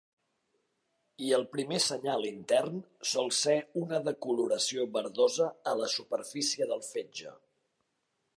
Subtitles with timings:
[1.25, 2.79] I el primer senyal intern
[3.11, 7.39] sol ser una decoloració verdosa a la superfície del fetge.